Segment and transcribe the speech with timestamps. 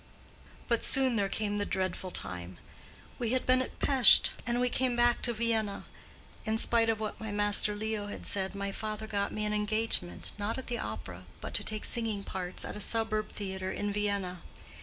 [0.67, 2.57] "But soon there came the dreadful time.
[3.19, 5.85] We had been at Pesth and we came back to Vienna.
[6.43, 10.33] In spite of what my master Leo had said, my father got me an engagement,
[10.39, 14.41] not at the opera, but to take singing parts at a suburb theatre in Vienna.